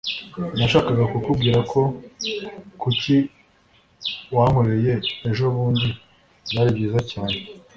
[0.57, 1.81] Nashakaga kukubwira ko
[2.81, 3.15] kuki
[4.35, 4.93] wankoreye
[5.29, 5.87] ejobundi
[6.49, 7.37] byari byiza cyane